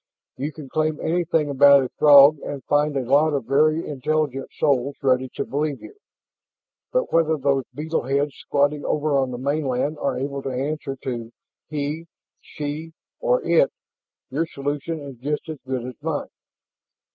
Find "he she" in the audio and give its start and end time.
11.69-12.93